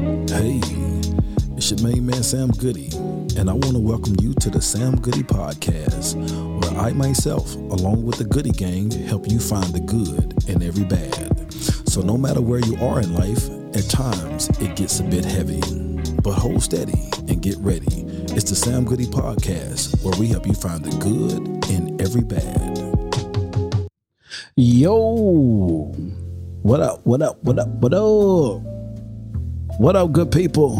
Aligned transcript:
Hey, 0.00 0.60
it's 1.58 1.70
your 1.70 1.82
main 1.82 2.06
man 2.06 2.22
Sam 2.22 2.48
Goodie, 2.52 2.88
and 3.36 3.50
I 3.50 3.52
want 3.52 3.72
to 3.72 3.78
welcome 3.78 4.16
you 4.18 4.32
to 4.32 4.48
the 4.48 4.62
Sam 4.62 4.96
Goodie 4.96 5.22
Podcast, 5.22 6.16
where 6.62 6.80
I 6.80 6.94
myself, 6.94 7.54
along 7.54 8.04
with 8.06 8.16
the 8.16 8.24
Goodie 8.24 8.50
Gang, 8.50 8.90
help 8.90 9.30
you 9.30 9.38
find 9.38 9.66
the 9.74 9.80
good 9.80 10.48
in 10.48 10.62
every 10.62 10.84
bad. 10.84 11.52
So 11.52 12.00
no 12.00 12.16
matter 12.16 12.40
where 12.40 12.60
you 12.60 12.76
are 12.76 13.02
in 13.02 13.12
life, 13.12 13.50
at 13.76 13.90
times 13.90 14.48
it 14.58 14.74
gets 14.74 15.00
a 15.00 15.04
bit 15.04 15.26
heavy. 15.26 15.60
But 16.22 16.32
hold 16.32 16.62
steady 16.62 17.10
and 17.28 17.42
get 17.42 17.58
ready. 17.58 18.06
It's 18.32 18.48
the 18.48 18.56
Sam 18.56 18.86
Goodie 18.86 19.04
Podcast, 19.04 20.02
where 20.02 20.18
we 20.18 20.28
help 20.28 20.46
you 20.46 20.54
find 20.54 20.82
the 20.82 20.96
good 20.96 21.68
in 21.68 22.00
every 22.00 22.22
bad. 22.22 22.78
Yo, 24.56 25.92
what 26.62 26.80
up, 26.80 27.04
what 27.04 27.20
up, 27.20 27.44
what 27.44 27.58
up, 27.58 27.68
what 27.68 27.92
up? 27.92 28.79
What 29.80 29.96
up, 29.96 30.12
good 30.12 30.30
people? 30.30 30.76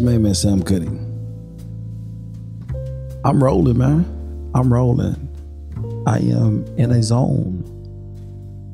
Main 0.00 0.22
man 0.22 0.32
Sam 0.32 0.62
Goodie. 0.62 0.86
I'm 3.24 3.42
rolling, 3.42 3.76
man. 3.76 4.52
I'm 4.54 4.72
rolling. 4.72 5.16
I 6.06 6.18
am 6.18 6.64
in 6.76 6.92
a 6.92 7.02
zone. 7.02 7.64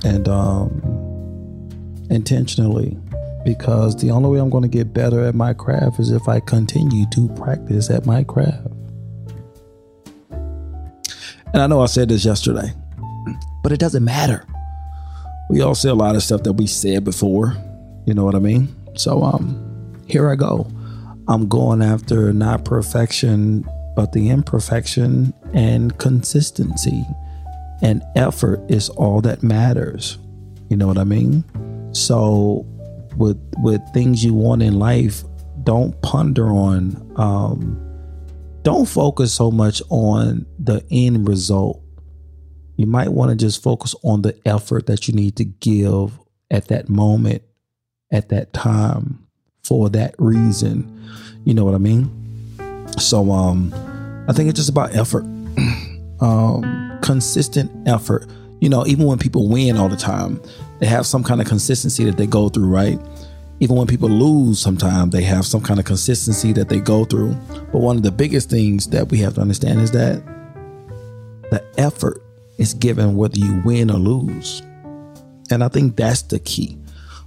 And 0.05 0.29
um 0.29 0.83
intentionally 2.11 2.99
because 3.43 3.97
the 3.97 4.11
only 4.11 4.29
way 4.29 4.39
I'm 4.39 4.51
going 4.51 4.65
to 4.65 4.69
get 4.69 4.93
better 4.93 5.25
at 5.25 5.35
my 5.35 5.55
craft 5.55 5.99
is 5.99 6.11
if 6.11 6.29
I 6.29 6.41
continue 6.41 7.07
to 7.13 7.29
practice 7.37 7.89
at 7.89 8.05
my 8.05 8.23
craft. 8.23 8.67
And 11.55 11.63
I 11.63 11.67
know 11.67 11.81
I 11.81 11.87
said 11.87 12.11
this 12.11 12.27
yesterday, 12.27 12.71
but 13.63 13.73
it 13.73 13.81
doesn't 13.81 14.05
matter. 14.05 14.45
We 15.49 15.63
all 15.63 15.75
say 15.75 15.89
a 15.89 15.95
lot 15.95 16.17
of 16.17 16.23
stuff 16.23 16.43
that 16.43 16.53
we 16.53 16.67
said 16.67 17.03
before, 17.03 17.57
you 18.07 18.15
know 18.15 18.25
what 18.25 18.35
I 18.35 18.39
mean? 18.39 18.75
So 18.97 19.23
um 19.23 19.63
here 20.07 20.31
I 20.31 20.37
go. 20.37 20.67
I'm 21.29 21.49
going 21.49 21.83
after 21.83 22.33
not 22.33 22.65
perfection, 22.65 23.69
but 23.97 24.13
the 24.13 24.31
imperfection 24.31 25.35
and 25.53 25.99
consistency 25.99 27.05
and 27.83 28.03
effort 28.15 28.61
is 28.69 28.89
all 28.91 29.21
that 29.23 29.43
matters. 29.43 30.19
You 30.71 30.77
know 30.77 30.87
what 30.87 30.99
I 30.99 31.05
mean? 31.05 31.45
So 31.93 32.65
with 33.17 33.39
with 33.59 33.83
things 33.93 34.25
you 34.25 34.35
want 34.35 34.63
in 34.63 34.79
life, 34.79 35.25
don't 35.65 36.01
ponder 36.03 36.49
on 36.49 37.13
um 37.17 37.83
don't 38.63 38.87
focus 38.87 39.33
so 39.33 39.51
much 39.51 39.81
on 39.91 40.47
the 40.59 40.85
end 40.91 41.29
result. 41.29 41.83
You 42.77 42.87
might 42.87 43.09
want 43.09 43.31
to 43.31 43.37
just 43.37 43.63
focus 43.63 43.95
on 44.03 44.23
the 44.23 44.39
effort 44.45 44.87
that 44.87 45.09
you 45.09 45.15
need 45.15 45.37
to 45.37 45.45
give 45.45 46.19
at 46.51 46.69
that 46.69 46.89
moment, 46.89 47.43
at 48.11 48.29
that 48.29 48.53
time, 48.53 49.27
for 49.65 49.89
that 49.91 50.15
reason. 50.19 50.93
You 51.45 51.55
know 51.55 51.65
what 51.65 51.75
I 51.75 51.79
mean? 51.79 52.11
So 52.99 53.31
um 53.33 53.73
I 54.29 54.33
think 54.33 54.49
it's 54.49 54.59
just 54.59 54.71
about 54.71 54.95
effort. 54.95 55.25
um 56.21 56.99
consistent 57.03 57.71
effort. 57.89 58.27
You 58.61 58.69
know, 58.69 58.87
even 58.87 59.07
when 59.07 59.19
people 59.19 59.49
win 59.49 59.77
all 59.77 59.89
the 59.89 59.97
time, 59.97 60.41
they 60.81 60.87
have 60.87 61.07
some 61.07 61.23
kind 61.23 61.41
of 61.41 61.47
consistency 61.47 62.05
that 62.05 62.17
they 62.17 62.27
go 62.27 62.49
through, 62.49 62.69
right? 62.69 62.99
Even 63.61 63.77
when 63.77 63.87
people 63.87 64.09
lose, 64.09 64.59
sometimes 64.59 65.13
they 65.13 65.23
have 65.23 65.47
some 65.47 65.63
kind 65.63 65.81
of 65.81 65.87
consistency 65.87 66.53
that 66.53 66.69
they 66.69 66.79
go 66.79 67.05
through. 67.05 67.35
But 67.73 67.81
one 67.81 67.97
of 67.97 68.03
the 68.03 68.11
biggest 68.11 68.51
things 68.51 68.87
that 68.89 69.09
we 69.09 69.19
have 69.19 69.35
to 69.35 69.41
understand 69.41 69.81
is 69.81 69.91
that 69.93 70.23
the 71.51 71.65
effort 71.79 72.23
is 72.59 72.75
given 72.75 73.17
whether 73.17 73.39
you 73.39 73.63
win 73.65 73.91
or 73.91 73.99
lose. 73.99 74.63
And 75.51 75.63
I 75.63 75.69
think 75.69 75.97
that's 75.97 76.23
the 76.23 76.39
key. 76.39 76.77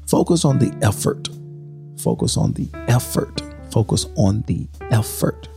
Focus 0.09 0.43
on 0.43 0.57
the 0.57 0.75
effort. 0.81 1.29
Focus 1.99 2.35
on 2.35 2.53
the 2.53 2.67
effort. 2.87 3.43
Focus 3.71 4.07
on 4.17 4.41
the 4.47 4.67
effort. 4.89 5.47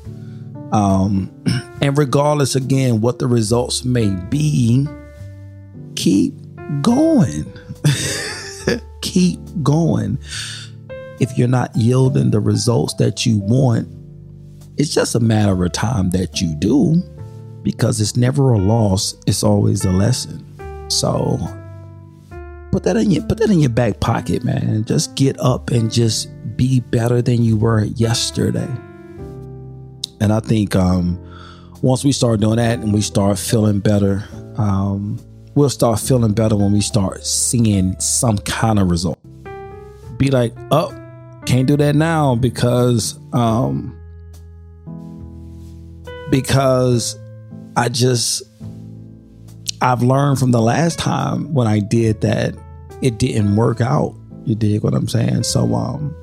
Um, 0.73 1.33
and 1.81 1.97
regardless, 1.97 2.55
again, 2.55 3.01
what 3.01 3.19
the 3.19 3.27
results 3.27 3.83
may 3.83 4.11
be, 4.29 4.87
keep 5.97 6.35
going. 6.83 7.51
keep 9.01 9.41
going. 9.63 10.19
If 11.19 11.39
you're 11.39 11.49
not 11.49 11.75
yielding 11.75 12.31
the 12.31 12.41
results 12.41 12.93
that 12.95 13.25
you 13.25 13.39
want, 13.39 13.89
it's 14.77 14.93
just 14.93 15.15
a 15.15 15.21
matter 15.21 15.65
of 15.65 15.73
time 15.73 16.11
that 16.11 16.43
you 16.43 16.55
do 16.57 17.03
because 17.63 18.03
it's 18.03 18.17
never 18.17 18.53
a 18.53 18.59
loss, 18.59 19.15
it's 19.27 19.43
always 19.43 19.85
a 19.87 19.93
lesson. 19.93 20.45
So 20.91 21.39
put 22.73 22.83
that 22.85 22.97
in 22.97 23.11
your 23.11 23.23
put 23.25 23.39
that 23.39 23.51
in 23.51 23.61
your 23.61 23.71
back 23.71 24.01
pocket, 24.01 24.43
man. 24.43 24.85
Just 24.85 25.15
get 25.15 25.39
up 25.39 25.71
and 25.71 25.93
just 25.93 26.29
be 26.57 26.81
better 26.81 27.23
than 27.23 27.45
you 27.45 27.57
were 27.57 27.85
yesterday. 27.85 28.69
And 30.21 30.33
I 30.33 30.41
think 30.41 30.75
um, 30.75 31.21
once 31.83 32.05
we 32.05 32.13
start 32.13 32.41
doing 32.41 32.57
that 32.57 32.81
and 32.81 32.93
we 32.93 33.03
start 33.03 33.39
feeling 33.39 33.81
better, 33.81 34.25
um, 34.57 35.21
we'll 35.55 35.71
start 35.71 36.01
feeling 36.01 36.33
better 36.33 36.57
when 36.57 36.73
we 36.73 36.81
start 36.81 37.25
seeing 37.25 37.99
some 38.01 38.39
kind 38.39 38.79
of 38.79 38.91
result. 38.91 39.19
Be 40.17 40.31
like, 40.31 40.55
oh, 40.71 40.97
can't 41.45 41.67
do 41.67 41.77
that 41.77 41.97
now 41.97 42.37
because 42.37 43.19
um 43.33 43.99
because 46.31 47.19
I 47.77 47.89
just 47.89 48.43
I've 49.83 50.01
learned 50.01 50.39
from 50.39 50.53
the 50.53 50.63
last 50.63 50.97
time 50.97 51.53
when 51.53 51.67
I 51.67 51.81
did 51.81 52.21
that 52.21 52.55
it 53.03 53.19
didn't 53.19 53.57
work 53.57 53.81
out. 53.81 54.15
You 54.45 54.55
dig 54.55 54.85
what 54.85 54.95
I'm 54.95 55.09
saying? 55.09 55.43
So 55.43 55.75
um 55.75 56.15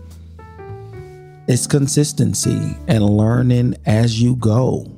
it's 1.49 1.67
consistency 1.67 2.77
and 2.87 3.03
learning 3.03 3.75
as 3.85 4.21
you 4.21 4.37
go. 4.37 4.89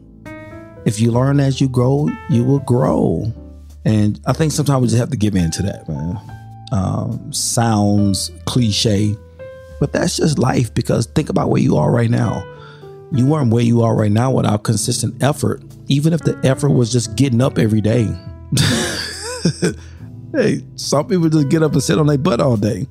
If 0.85 0.99
you 0.99 1.11
learn 1.11 1.39
as 1.39 1.59
you 1.59 1.69
grow, 1.69 2.07
you 2.29 2.43
will 2.43 2.59
grow. 2.59 3.33
And 3.83 4.19
I 4.27 4.33
think 4.33 4.51
sometimes 4.51 4.81
we 4.81 4.87
just 4.89 4.99
have 4.99 5.09
to 5.09 5.17
give 5.17 5.35
in 5.35 5.49
to 5.51 5.63
that, 5.63 5.89
man. 5.89 6.19
Um, 6.71 7.33
sounds 7.33 8.29
cliche, 8.45 9.15
but 9.79 9.91
that's 9.91 10.17
just 10.17 10.37
life 10.37 10.71
because 10.73 11.07
think 11.07 11.29
about 11.29 11.49
where 11.49 11.61
you 11.61 11.77
are 11.77 11.89
right 11.89 12.09
now. 12.11 12.45
You 13.11 13.25
weren't 13.25 13.51
where 13.51 13.63
you 13.63 13.81
are 13.81 13.95
right 13.95 14.11
now 14.11 14.31
without 14.31 14.63
consistent 14.63 15.23
effort, 15.23 15.63
even 15.87 16.13
if 16.13 16.21
the 16.21 16.39
effort 16.43 16.69
was 16.69 16.91
just 16.91 17.15
getting 17.15 17.41
up 17.41 17.57
every 17.57 17.81
day. 17.81 18.07
hey, 20.33 20.63
some 20.75 21.07
people 21.07 21.29
just 21.29 21.49
get 21.49 21.63
up 21.63 21.73
and 21.73 21.83
sit 21.83 21.97
on 21.97 22.07
their 22.07 22.17
butt 22.17 22.41
all 22.41 22.57
day. 22.57 22.87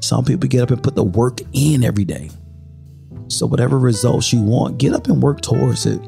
Some 0.00 0.24
people 0.24 0.48
get 0.48 0.62
up 0.62 0.70
and 0.70 0.82
put 0.82 0.96
the 0.96 1.04
work 1.04 1.40
in 1.52 1.84
every 1.84 2.04
day. 2.04 2.30
So, 3.28 3.46
whatever 3.46 3.78
results 3.78 4.32
you 4.32 4.42
want, 4.42 4.78
get 4.78 4.92
up 4.92 5.06
and 5.06 5.22
work 5.22 5.40
towards 5.40 5.86
it. 5.86 6.00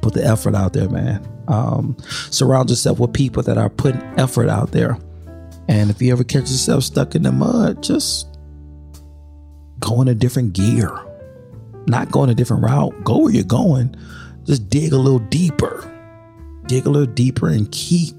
Put 0.00 0.14
the 0.14 0.24
effort 0.24 0.54
out 0.54 0.72
there, 0.72 0.88
man. 0.88 1.26
Um, 1.48 1.96
surround 2.30 2.70
yourself 2.70 2.98
with 2.98 3.12
people 3.12 3.42
that 3.44 3.56
are 3.56 3.70
putting 3.70 4.02
effort 4.18 4.48
out 4.48 4.72
there. 4.72 4.98
And 5.68 5.90
if 5.90 6.00
you 6.02 6.12
ever 6.12 6.24
catch 6.24 6.42
yourself 6.42 6.84
stuck 6.84 7.14
in 7.14 7.22
the 7.22 7.32
mud, 7.32 7.82
just 7.82 8.26
go 9.80 10.02
in 10.02 10.08
a 10.08 10.14
different 10.14 10.52
gear. 10.52 10.90
Not 11.86 12.10
go 12.10 12.24
in 12.24 12.30
a 12.30 12.34
different 12.34 12.62
route. 12.62 13.04
Go 13.04 13.18
where 13.18 13.32
you're 13.32 13.44
going. 13.44 13.94
Just 14.44 14.68
dig 14.68 14.92
a 14.92 14.96
little 14.96 15.18
deeper. 15.18 15.92
Dig 16.66 16.86
a 16.86 16.90
little 16.90 17.12
deeper 17.12 17.48
and 17.48 17.70
keep 17.70 18.14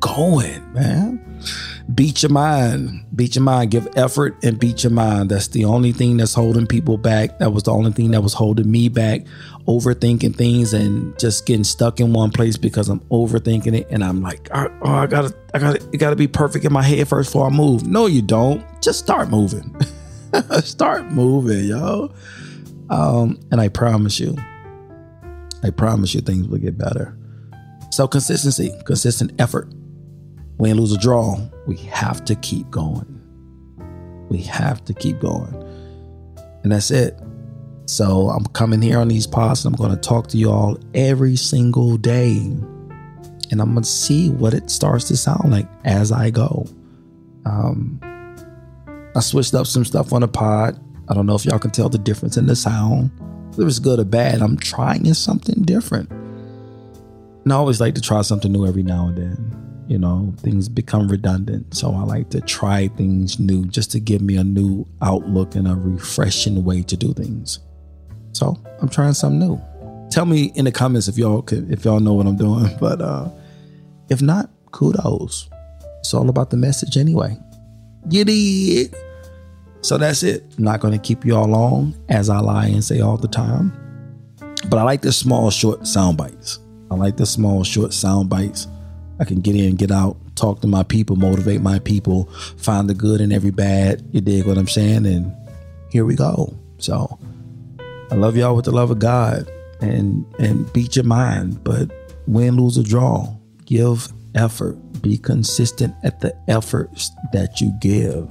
going, 0.00 0.72
man. 0.72 1.20
Beat 1.94 2.22
your 2.22 2.30
mind. 2.30 3.04
Beat 3.14 3.34
your 3.34 3.42
mind. 3.42 3.70
Give 3.70 3.88
effort 3.96 4.36
and 4.44 4.58
beat 4.58 4.84
your 4.84 4.92
mind. 4.92 5.30
That's 5.30 5.48
the 5.48 5.64
only 5.64 5.92
thing 5.92 6.16
that's 6.18 6.34
holding 6.34 6.66
people 6.66 6.96
back. 6.96 7.38
That 7.38 7.52
was 7.52 7.64
the 7.64 7.72
only 7.72 7.92
thing 7.92 8.10
that 8.12 8.22
was 8.22 8.34
holding 8.34 8.70
me 8.70 8.88
back. 8.88 9.22
Overthinking 9.66 10.36
things 10.36 10.72
and 10.72 11.18
just 11.18 11.46
getting 11.46 11.64
stuck 11.64 12.00
in 12.00 12.12
one 12.12 12.30
place 12.30 12.56
because 12.56 12.88
I'm 12.88 13.00
overthinking 13.10 13.74
it. 13.74 13.86
And 13.90 14.04
I'm 14.04 14.20
like, 14.20 14.48
oh, 14.52 14.68
I 14.82 15.06
gotta, 15.06 15.34
I 15.54 15.58
gotta, 15.58 15.82
it 15.92 15.98
gotta 15.98 16.16
be 16.16 16.28
perfect 16.28 16.64
in 16.64 16.72
my 16.72 16.82
head 16.82 17.08
first 17.08 17.30
before 17.30 17.46
I 17.46 17.50
move. 17.50 17.86
No, 17.86 18.06
you 18.06 18.22
don't. 18.22 18.64
Just 18.82 18.98
start 18.98 19.30
moving. 19.30 19.74
start 20.60 21.10
moving, 21.10 21.64
yo. 21.64 22.12
Um, 22.90 23.38
and 23.50 23.60
I 23.60 23.68
promise 23.68 24.20
you, 24.20 24.36
I 25.62 25.70
promise 25.70 26.14
you 26.14 26.20
things 26.20 26.46
will 26.48 26.58
get 26.58 26.76
better. 26.76 27.16
So 27.90 28.06
consistency, 28.06 28.72
consistent 28.84 29.40
effort 29.40 29.68
win, 30.60 30.76
lose, 30.76 30.94
or 30.94 30.98
draw, 30.98 31.38
we 31.66 31.76
have 31.76 32.24
to 32.26 32.34
keep 32.36 32.70
going. 32.70 33.16
We 34.28 34.42
have 34.42 34.84
to 34.84 34.94
keep 34.94 35.18
going. 35.18 35.54
And 36.62 36.70
that's 36.70 36.90
it. 36.90 37.18
So 37.86 38.28
I'm 38.28 38.44
coming 38.46 38.82
here 38.82 38.98
on 38.98 39.08
these 39.08 39.26
pods 39.26 39.64
and 39.64 39.74
I'm 39.74 39.78
going 39.78 39.98
to 39.98 40.08
talk 40.08 40.28
to 40.28 40.36
you 40.36 40.50
all 40.50 40.78
every 40.94 41.34
single 41.34 41.96
day. 41.96 42.36
And 43.50 43.60
I'm 43.60 43.72
going 43.72 43.82
to 43.82 43.88
see 43.88 44.28
what 44.28 44.54
it 44.54 44.70
starts 44.70 45.04
to 45.04 45.16
sound 45.16 45.50
like 45.50 45.66
as 45.84 46.12
I 46.12 46.30
go. 46.30 46.66
Um, 47.46 47.98
I 49.16 49.20
switched 49.20 49.54
up 49.54 49.66
some 49.66 49.84
stuff 49.84 50.12
on 50.12 50.20
the 50.20 50.28
pod. 50.28 50.78
I 51.08 51.14
don't 51.14 51.26
know 51.26 51.34
if 51.34 51.44
y'all 51.44 51.58
can 51.58 51.72
tell 51.72 51.88
the 51.88 51.98
difference 51.98 52.36
in 52.36 52.46
the 52.46 52.54
sound. 52.54 53.10
Whether 53.56 53.66
it's 53.66 53.80
good 53.80 53.98
or 53.98 54.04
bad, 54.04 54.42
I'm 54.42 54.56
trying 54.56 55.12
something 55.14 55.62
different. 55.64 56.12
And 57.44 57.52
I 57.52 57.56
always 57.56 57.80
like 57.80 57.94
to 57.94 58.00
try 58.00 58.22
something 58.22 58.52
new 58.52 58.66
every 58.66 58.82
now 58.82 59.06
and 59.08 59.16
then 59.16 59.84
You 59.88 59.98
know, 59.98 60.32
things 60.38 60.68
become 60.68 61.08
redundant. 61.08 61.74
So 61.74 61.92
I 61.94 62.02
like 62.02 62.30
to 62.30 62.40
try 62.40 62.88
things 62.88 63.38
new 63.38 63.64
just 63.66 63.90
to 63.92 64.00
give 64.00 64.20
me 64.22 64.36
a 64.36 64.44
new 64.44 64.86
outlook 65.02 65.54
and 65.54 65.66
a 65.66 65.74
refreshing 65.74 66.64
way 66.64 66.82
to 66.82 66.96
do 66.96 67.12
things. 67.12 67.58
So 68.32 68.56
I'm 68.80 68.88
trying 68.88 69.14
something 69.14 69.40
new. 69.40 69.60
Tell 70.10 70.26
me 70.26 70.52
in 70.54 70.64
the 70.64 70.72
comments 70.72 71.08
if 71.08 71.18
y'all 71.18 71.42
could, 71.42 71.72
if 71.72 71.84
y'all 71.84 72.00
know 72.00 72.14
what 72.14 72.26
I'm 72.26 72.36
doing. 72.36 72.68
But 72.80 73.00
uh 73.00 73.28
if 74.08 74.20
not, 74.20 74.50
kudos. 74.72 75.48
It's 76.00 76.14
all 76.14 76.28
about 76.28 76.50
the 76.50 76.56
message 76.56 76.96
anyway. 76.96 77.38
Get 78.08 78.28
it. 78.28 78.94
So 79.82 79.98
that's 79.98 80.22
it. 80.22 80.44
I'm 80.58 80.64
not 80.64 80.80
going 80.80 80.92
to 80.92 80.98
keep 80.98 81.24
you 81.24 81.36
all 81.36 81.46
long 81.46 81.94
as 82.08 82.28
I 82.28 82.38
lie 82.40 82.66
and 82.66 82.82
say 82.82 83.00
all 83.00 83.16
the 83.16 83.28
time. 83.28 83.72
But 84.68 84.78
I 84.78 84.82
like 84.82 85.02
the 85.02 85.12
small, 85.12 85.50
short 85.50 85.86
sound 85.86 86.16
bites. 86.16 86.58
I 86.90 86.94
like 86.94 87.16
the 87.16 87.26
small, 87.26 87.62
short 87.62 87.92
sound 87.92 88.28
bites. 88.28 88.66
I 89.20 89.24
can 89.24 89.40
get 89.40 89.54
in, 89.54 89.76
get 89.76 89.90
out, 89.90 90.16
talk 90.34 90.60
to 90.62 90.66
my 90.66 90.82
people, 90.82 91.14
motivate 91.14 91.60
my 91.60 91.78
people, 91.78 92.24
find 92.56 92.88
the 92.88 92.94
good 92.94 93.20
in 93.20 93.32
every 93.32 93.50
bad. 93.50 94.02
You 94.12 94.20
dig 94.20 94.46
what 94.46 94.58
I'm 94.58 94.66
saying? 94.66 95.06
And 95.06 95.32
here 95.90 96.04
we 96.04 96.16
go. 96.16 96.54
So 96.78 97.18
I 98.10 98.14
love 98.14 98.36
y'all 98.36 98.56
with 98.56 98.64
the 98.64 98.72
love 98.72 98.90
of 98.90 98.98
God 98.98 99.48
and 99.80 100.24
and 100.38 100.70
beat 100.72 100.96
your 100.96 101.04
mind, 101.04 101.62
but 101.62 101.90
win, 102.26 102.56
lose, 102.56 102.78
or 102.78 102.82
draw. 102.82 103.28
Give 103.66 104.08
effort. 104.34 104.76
Be 105.02 105.16
consistent 105.16 105.94
at 106.02 106.20
the 106.20 106.34
efforts 106.48 107.10
that 107.32 107.60
you 107.60 107.72
give. 107.80 108.28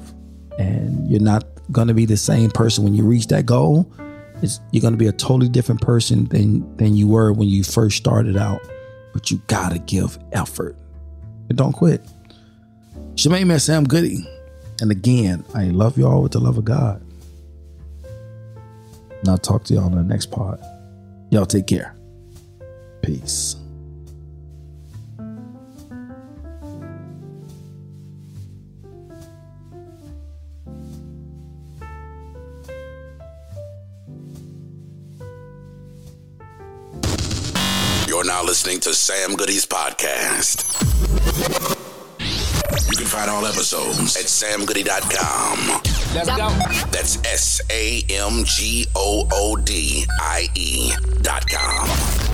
And 0.57 1.09
you're 1.09 1.21
not 1.21 1.45
gonna 1.71 1.93
be 1.93 2.05
the 2.05 2.17
same 2.17 2.49
person 2.49 2.83
when 2.83 2.93
you 2.93 3.03
reach 3.03 3.27
that 3.27 3.45
goal 3.45 3.91
you're 4.71 4.81
going 4.81 4.93
to 4.93 4.97
be 4.97 5.07
a 5.07 5.11
totally 5.11 5.49
different 5.49 5.81
person 5.81 6.25
than 6.25 6.75
than 6.77 6.95
you 6.95 7.07
were 7.07 7.31
when 7.33 7.47
you 7.47 7.63
first 7.63 7.97
started 7.97 8.37
out. 8.37 8.61
But 9.13 9.31
you 9.31 9.41
gotta 9.47 9.79
give 9.79 10.17
effort 10.31 10.75
and 11.49 11.57
don't 11.57 11.73
quit. 11.73 12.01
Shemaine 13.15 13.47
man, 13.47 13.59
Sam 13.59 13.83
Goodie, 13.83 14.25
and 14.81 14.91
again, 14.91 15.43
I 15.53 15.65
love 15.65 15.97
y'all 15.97 16.21
with 16.21 16.33
the 16.33 16.39
love 16.39 16.57
of 16.57 16.65
God. 16.65 17.01
And 19.19 19.27
I'll 19.27 19.37
talk 19.37 19.65
to 19.65 19.73
y'all 19.73 19.87
in 19.87 19.95
the 19.95 20.03
next 20.03 20.27
part. 20.27 20.59
Y'all 21.31 21.45
take 21.45 21.67
care. 21.67 21.95
Peace. 23.01 23.55
Listening 38.21 38.81
to 38.81 38.93
Sam 38.93 39.37
Goodie's 39.37 39.65
podcast. 39.65 40.65
You 42.91 42.97
can 42.97 43.05
find 43.05 43.29
all 43.29 43.45
episodes 43.45 44.17
at 44.17 44.25
samgoodie.com. 44.25 45.81
Let's 46.13 46.27
go. 46.27 46.49
That's 46.91 47.15
S 47.23 47.61
A 47.69 48.03
M 48.09 48.43
G 48.43 48.85
O 48.93 49.25
O 49.31 49.55
D 49.55 50.05
I 50.19 50.49
E 50.53 50.91
dot 51.21 51.49
com. 51.49 52.28